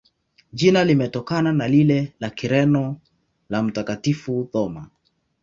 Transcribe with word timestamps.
Jina 0.53 0.83
limetokana 0.85 1.53
na 1.53 1.67
lile 1.67 2.13
la 2.19 2.29
Kireno 2.29 3.01
la 3.49 3.63
Mtakatifu 3.63 4.49
Thoma. 4.51 4.89